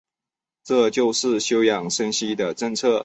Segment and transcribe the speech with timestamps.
[0.63, 2.99] 这就是休养生息的政策。